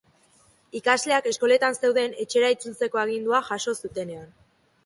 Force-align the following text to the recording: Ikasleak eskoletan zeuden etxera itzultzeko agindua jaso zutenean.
Ikasleak 0.79 1.27
eskoletan 1.33 1.77
zeuden 1.79 2.17
etxera 2.25 2.49
itzultzeko 2.57 3.03
agindua 3.05 3.45
jaso 3.51 3.79
zutenean. 3.83 4.27